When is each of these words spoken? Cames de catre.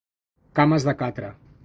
Cames 0.59 0.89
de 0.89 0.97
catre. 1.03 1.31